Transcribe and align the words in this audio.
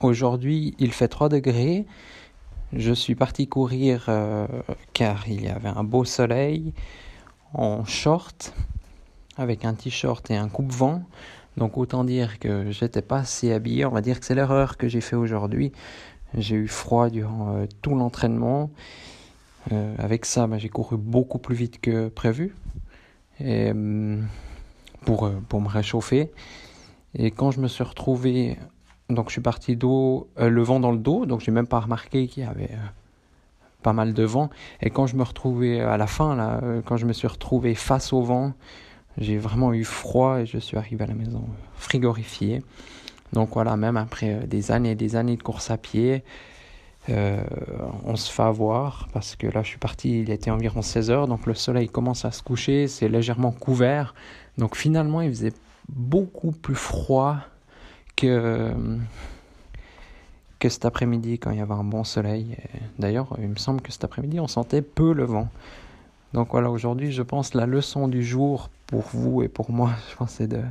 Aujourd'hui, 0.00 0.74
il 0.78 0.92
fait 0.92 1.08
3 1.08 1.28
degrés. 1.28 1.84
Je 2.72 2.92
suis 2.92 3.14
parti 3.14 3.48
courir 3.48 4.06
euh, 4.08 4.46
car 4.94 5.28
il 5.28 5.44
y 5.44 5.48
avait 5.48 5.68
un 5.68 5.84
beau 5.84 6.04
soleil 6.04 6.72
en 7.52 7.84
short 7.84 8.54
avec 9.36 9.66
un 9.66 9.74
t-shirt 9.74 10.30
et 10.30 10.36
un 10.36 10.48
coupe-vent. 10.48 11.02
Donc 11.58 11.76
autant 11.76 12.04
dire 12.04 12.38
que 12.38 12.70
j'étais 12.70 13.02
pas 13.02 13.18
assez 13.18 13.52
habillé. 13.52 13.84
On 13.84 13.90
va 13.90 14.00
dire 14.00 14.20
que 14.20 14.24
c'est 14.24 14.34
l'erreur 14.34 14.78
que 14.78 14.88
j'ai 14.88 15.02
fait 15.02 15.16
aujourd'hui. 15.16 15.70
J'ai 16.34 16.56
eu 16.56 16.68
froid 16.68 17.10
durant 17.10 17.56
euh, 17.56 17.66
tout 17.82 17.94
l'entraînement. 17.94 18.70
Euh, 19.70 19.94
avec 19.98 20.24
ça, 20.24 20.46
bah, 20.46 20.56
j'ai 20.56 20.70
couru 20.70 20.96
beaucoup 20.96 21.38
plus 21.38 21.54
vite 21.54 21.78
que 21.78 22.08
prévu 22.08 22.56
et, 23.38 23.72
hum, 23.72 24.26
pour, 25.04 25.30
pour 25.50 25.60
me 25.60 25.68
réchauffer. 25.68 26.30
Et 27.14 27.30
quand 27.30 27.50
je 27.50 27.60
me 27.60 27.68
suis 27.68 27.84
retrouvé, 27.84 28.56
donc 29.10 29.28
je 29.28 29.32
suis 29.32 29.40
parti 29.40 29.76
dos, 29.76 30.28
le 30.38 30.62
vent 30.62 30.80
dans 30.80 30.92
le 30.92 30.98
dos, 30.98 31.26
donc 31.26 31.40
j'ai 31.40 31.52
même 31.52 31.66
pas 31.66 31.80
remarqué 31.80 32.26
qu'il 32.26 32.44
y 32.44 32.46
avait 32.46 32.70
pas 33.82 33.92
mal 33.92 34.12
de 34.12 34.22
vent. 34.24 34.50
Et 34.80 34.90
quand 34.90 35.06
je 35.06 35.16
me 35.16 35.22
retrouvais 35.22 35.80
à 35.80 35.96
la 35.96 36.06
fin, 36.06 36.36
là, 36.36 36.60
quand 36.84 36.96
je 36.96 37.06
me 37.06 37.12
suis 37.12 37.28
retrouvé 37.28 37.74
face 37.74 38.12
au 38.12 38.22
vent, 38.22 38.52
j'ai 39.18 39.38
vraiment 39.38 39.72
eu 39.72 39.84
froid 39.84 40.40
et 40.40 40.46
je 40.46 40.58
suis 40.58 40.76
arrivé 40.76 41.04
à 41.04 41.06
la 41.06 41.14
maison 41.14 41.44
frigorifié. 41.74 42.62
Donc 43.32 43.50
voilà, 43.52 43.76
même 43.76 43.96
après 43.96 44.34
euh, 44.34 44.46
des 44.46 44.72
années 44.72 44.92
et 44.92 44.94
des 44.96 45.16
années 45.16 45.36
de 45.36 45.42
course 45.42 45.70
à 45.70 45.76
pied, 45.76 46.24
euh, 47.08 47.42
on 48.04 48.16
se 48.16 48.30
fait 48.30 48.42
avoir 48.42 49.08
parce 49.12 49.36
que 49.36 49.46
là 49.46 49.62
je 49.62 49.68
suis 49.68 49.78
parti, 49.78 50.20
il 50.20 50.30
était 50.30 50.50
environ 50.50 50.82
16 50.82 51.10
heures, 51.10 51.28
donc 51.28 51.46
le 51.46 51.54
soleil 51.54 51.88
commence 51.88 52.24
à 52.24 52.30
se 52.30 52.42
coucher, 52.42 52.88
c'est 52.88 53.08
légèrement 53.08 53.52
couvert. 53.52 54.14
Donc 54.58 54.76
finalement 54.76 55.20
il 55.20 55.30
faisait 55.30 55.52
beaucoup 55.88 56.52
plus 56.52 56.74
froid 56.74 57.36
que, 58.20 58.72
cet 60.68 60.84
après-midi 60.84 61.38
quand 61.38 61.50
il 61.50 61.58
y 61.58 61.62
avait 61.62 61.72
un 61.72 61.84
bon 61.84 62.04
soleil. 62.04 62.56
D'ailleurs, 62.98 63.36
il 63.40 63.48
me 63.48 63.56
semble 63.56 63.80
que 63.80 63.90
cet 63.90 64.04
après-midi 64.04 64.40
on 64.40 64.48
sentait 64.48 64.82
peu 64.82 65.12
le 65.12 65.24
vent. 65.24 65.48
Donc 66.32 66.50
voilà, 66.52 66.70
aujourd'hui, 66.70 67.10
je 67.10 67.22
pense 67.22 67.54
la 67.54 67.66
leçon 67.66 68.06
du 68.06 68.22
jour 68.22 68.70
pour 68.86 69.02
vous 69.12 69.42
et 69.42 69.48
pour 69.48 69.70
moi, 69.72 69.92
je 70.10 70.16
pense 70.16 70.32
c'est 70.32 70.46
de 70.46 70.62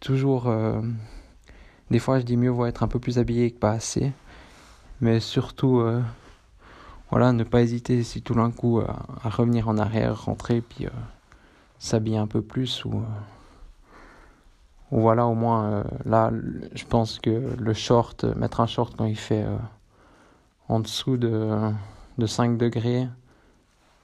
toujours. 0.00 0.46
Euh, 0.46 0.80
des 1.90 1.98
fois, 1.98 2.20
je 2.20 2.24
dis 2.24 2.36
mieux 2.36 2.50
vaut 2.50 2.66
être 2.66 2.82
un 2.82 2.88
peu 2.88 2.98
plus 2.98 3.18
habillé 3.18 3.50
que 3.50 3.58
pas 3.58 3.72
assez, 3.72 4.12
mais 5.00 5.20
surtout, 5.20 5.78
euh, 5.78 6.02
voilà, 7.10 7.32
ne 7.32 7.44
pas 7.44 7.62
hésiter 7.62 8.02
si 8.02 8.20
tout 8.22 8.34
d'un 8.34 8.50
coup 8.50 8.80
à, 8.80 9.28
revenir 9.28 9.68
en 9.68 9.78
arrière, 9.78 10.24
rentrer, 10.24 10.60
puis 10.60 10.86
euh, 10.86 10.90
s'habiller 11.78 12.18
un 12.18 12.26
peu 12.26 12.42
plus 12.42 12.84
ou. 12.84 13.02
Voilà, 14.90 15.26
au 15.26 15.34
moins, 15.34 15.84
là, 16.04 16.30
je 16.74 16.84
pense 16.84 17.18
que 17.18 17.30
le 17.58 17.74
short, 17.74 18.24
mettre 18.24 18.60
un 18.60 18.66
short 18.66 18.94
quand 18.96 19.04
il 19.04 19.18
fait 19.18 19.44
en 20.68 20.80
dessous 20.80 21.16
de, 21.16 21.70
de 22.16 22.26
5 22.26 22.56
degrés, 22.56 23.06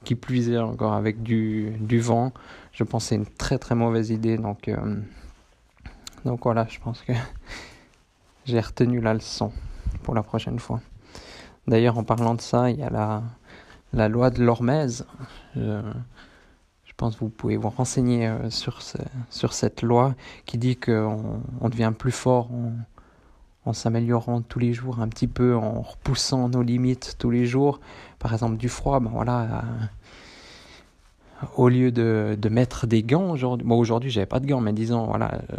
qui 0.04 0.14
puisait 0.14 0.58
encore 0.58 0.92
avec 0.92 1.22
du, 1.22 1.98
vent. 1.98 2.32
Je 2.72 2.84
pense 2.84 3.06
c'est 3.06 3.16
une 3.16 3.26
très 3.26 3.58
très 3.58 3.74
mauvaise 3.74 4.10
idée. 4.10 4.36
Donc, 4.36 4.68
euh, 4.68 4.96
donc 6.24 6.44
voilà, 6.44 6.66
je 6.68 6.78
pense 6.78 7.02
que 7.02 7.12
j'ai 8.44 8.60
retenu 8.60 9.00
la 9.00 9.14
leçon 9.14 9.50
pour 10.02 10.14
la 10.14 10.22
prochaine 10.22 10.58
fois. 10.58 10.80
D'ailleurs, 11.66 11.98
en 11.98 12.04
parlant 12.04 12.34
de 12.34 12.40
ça, 12.40 12.70
il 12.70 12.78
y 12.78 12.82
a 12.82 12.90
la, 12.90 13.22
la 13.92 14.08
loi 14.08 14.30
de 14.30 14.44
l'Hormèse. 14.44 15.06
Je, 16.94 16.98
pense 16.98 17.16
que 17.16 17.20
vous 17.20 17.28
pouvez 17.28 17.56
vous 17.56 17.70
renseigner 17.70 18.28
euh, 18.28 18.50
sur, 18.50 18.80
sur 19.28 19.52
cette 19.52 19.82
loi 19.82 20.14
qui 20.46 20.58
dit 20.58 20.76
qu'on 20.76 21.42
on 21.60 21.68
devient 21.68 21.92
plus 21.96 22.12
fort 22.12 22.48
en, 23.64 23.72
s'améliorant 23.72 24.42
tous 24.42 24.60
les 24.60 24.72
jours 24.72 25.00
un 25.00 25.08
petit 25.08 25.26
peu, 25.26 25.56
en 25.56 25.80
repoussant 25.80 26.48
nos 26.48 26.62
limites 26.62 27.16
tous 27.18 27.30
les 27.30 27.46
jours. 27.46 27.80
Par 28.20 28.32
exemple, 28.32 28.58
du 28.58 28.68
froid, 28.68 29.00
ben 29.00 29.10
voilà, 29.12 29.42
euh, 29.42 31.46
au 31.56 31.68
lieu 31.68 31.90
de, 31.90 32.38
de, 32.40 32.48
mettre 32.48 32.86
des 32.86 33.02
gants 33.02 33.32
aujourd'hui, 33.32 33.66
bon 33.66 33.76
aujourd'hui 33.76 34.10
j'avais 34.10 34.26
pas 34.26 34.38
de 34.38 34.46
gants, 34.46 34.60
mais 34.60 34.72
disons, 34.72 35.06
voilà, 35.06 35.40
euh, 35.52 35.56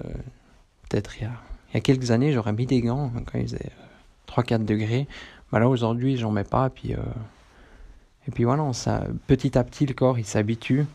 peut-être 0.87 1.17
il 1.17 1.23
y, 1.23 1.25
a, 1.25 1.31
y 1.73 1.77
a 1.77 1.81
quelques 1.81 2.11
années 2.11 2.31
j'aurais 2.31 2.53
mis 2.53 2.65
des 2.65 2.79
gants 2.79 3.11
quand 3.25 3.37
il 3.37 3.49
faisait 3.49 3.71
3-4 4.29 4.53
euh, 4.53 4.57
degrés. 4.59 5.07
Ben 5.51 5.59
là 5.59 5.67
aujourd'hui 5.67 6.15
j'en 6.15 6.31
mets 6.31 6.45
pas, 6.45 6.69
puis, 6.69 6.93
et 6.93 8.31
puis 8.31 8.45
voilà, 8.45 8.71
ça, 8.71 9.03
petit 9.27 9.57
à 9.57 9.65
petit 9.65 9.85
le 9.85 9.93
corps 9.93 10.17
il 10.17 10.25
s'habitue. 10.25 10.85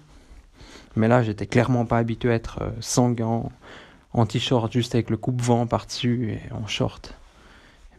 Mais 0.97 1.09
là 1.09 1.23
j'étais 1.23 1.47
clairement 1.47 1.85
pas 1.87 1.99
habitué 1.99 2.31
à 2.31 2.35
être 2.35 2.73
sans 2.81 3.11
gants 3.11 3.51
en 4.13 4.27
t-shirt 4.27 4.73
juste 4.73 4.95
avec 4.95 5.11
le 5.11 5.17
coupe-vent 5.17 5.67
par-dessus 5.67 6.33
et 6.33 6.53
en 6.53 6.67
short. 6.67 7.15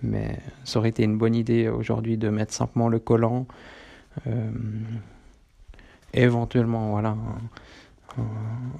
Mais 0.04 0.40
ça 0.64 0.80
aurait 0.80 0.90
été 0.90 1.04
une 1.04 1.18
bonne 1.18 1.36
idée 1.36 1.70
aujourd'hui 1.70 2.18
de 2.18 2.30
mettre 2.30 2.54
simplement 2.54 2.90
le 2.90 3.00
collant. 3.00 3.46
Euh, 4.28 4.52
éventuellement, 6.14 6.92
voilà, 6.92 7.16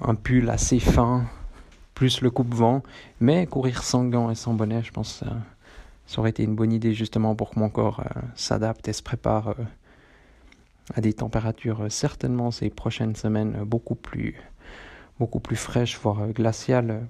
un, 0.00 0.14
pull 0.14 0.50
assez 0.50 0.80
fin, 0.80 1.24
plus 1.94 2.20
le 2.20 2.30
coupe-vent. 2.30 2.82
Mais 3.20 3.46
courir 3.46 3.82
sans 3.82 4.04
gants 4.04 4.30
et 4.30 4.34
sans 4.34 4.54
bonnet, 4.54 4.82
je 4.82 4.90
pense 4.90 5.20
que 5.20 5.26
ça, 5.26 5.36
ça 6.06 6.20
aurait 6.20 6.30
été 6.30 6.42
une 6.42 6.56
bonne 6.56 6.72
idée 6.72 6.92
justement 6.92 7.34
pour 7.34 7.50
que 7.50 7.58
mon 7.60 7.70
corps 7.70 8.00
euh, 8.00 8.20
s'adapte 8.34 8.88
et 8.88 8.92
se 8.92 9.02
prépare 9.02 9.50
euh, 9.50 9.64
à 10.94 11.00
des 11.00 11.12
températures 11.12 11.86
certainement 11.90 12.50
ces 12.50 12.70
prochaines 12.70 13.16
semaines 13.16 13.64
beaucoup 13.64 13.94
plus 13.94 14.36
beaucoup 15.22 15.38
plus 15.38 15.56
fraîche, 15.56 15.98
voire 15.98 16.20
euh, 16.20 16.32
glaciale. 16.32 17.06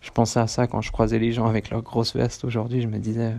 Je 0.00 0.10
pensais 0.10 0.40
à 0.40 0.46
ça 0.48 0.66
quand 0.66 0.80
je 0.80 0.90
croisais 0.90 1.18
les 1.18 1.32
gens 1.32 1.46
avec 1.46 1.70
leurs 1.70 1.82
grosses 1.82 2.16
vestes 2.16 2.44
aujourd'hui. 2.44 2.82
Je 2.82 2.88
me 2.88 2.98
disais, 2.98 3.32
euh, 3.32 3.36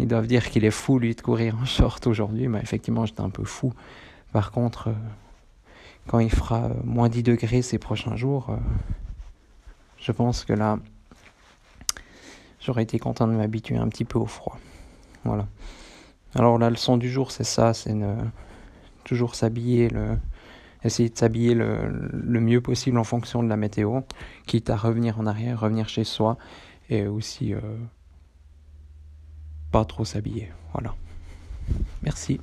ils 0.00 0.08
doivent 0.08 0.26
dire 0.26 0.50
qu'il 0.50 0.64
est 0.64 0.72
fou, 0.72 0.98
lui, 0.98 1.14
de 1.14 1.20
courir 1.20 1.56
en 1.60 1.64
short 1.64 2.06
aujourd'hui. 2.08 2.48
Mais 2.48 2.58
effectivement, 2.60 3.06
j'étais 3.06 3.20
un 3.20 3.30
peu 3.30 3.44
fou. 3.44 3.72
Par 4.32 4.50
contre, 4.50 4.88
euh, 4.88 4.94
quand 6.08 6.18
il 6.18 6.30
fera 6.30 6.70
moins 6.84 7.08
10 7.08 7.22
degrés 7.22 7.62
ces 7.62 7.78
prochains 7.78 8.16
jours, 8.16 8.56
je 9.98 10.12
pense 10.12 10.44
que 10.44 10.52
là, 10.52 10.78
j'aurais 12.60 12.82
été 12.82 12.98
content 12.98 13.26
de 13.26 13.32
m'habituer 13.32 13.76
un 13.76 13.88
petit 13.88 14.04
peu 14.04 14.18
au 14.18 14.26
froid. 14.26 14.58
Voilà. 15.24 15.46
Alors 16.36 16.58
la 16.58 16.68
leçon 16.68 16.98
du 16.98 17.10
jour, 17.10 17.32
c'est 17.32 17.44
ça, 17.44 17.72
c'est 17.72 17.94
toujours 19.04 19.34
s'habiller 19.34 19.88
le, 19.88 20.18
essayer 20.84 21.08
de 21.08 21.16
s'habiller 21.16 21.54
le, 21.54 22.40
mieux 22.40 22.60
possible 22.60 22.98
en 22.98 23.04
fonction 23.04 23.42
de 23.42 23.48
la 23.48 23.56
météo, 23.56 24.00
quitte 24.46 24.68
à 24.68 24.76
revenir 24.76 25.18
en 25.18 25.26
arrière, 25.26 25.60
revenir 25.60 25.88
chez 25.88 26.04
soi, 26.04 26.36
et 26.90 27.06
aussi 27.06 27.54
euh, 27.54 27.60
pas 29.72 29.84
trop 29.86 30.04
s'habiller. 30.04 30.50
Voilà. 30.72 30.94
Merci. 32.02 32.38